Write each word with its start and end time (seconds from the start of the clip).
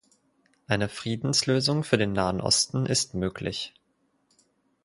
Eine 0.65 0.89
Friedenslösung 0.89 1.83
für 1.83 1.95
den 1.99 2.11
Nahen 2.13 2.41
Osten 2.41 2.87
ist 2.87 3.13
möglich. 3.13 3.75